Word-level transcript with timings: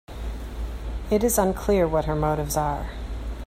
It 1.11 1.23
is 1.23 1.37
unclear 1.37 1.87
what 1.87 2.05
her 2.05 2.15
motives 2.15 2.57
are. 2.57 2.89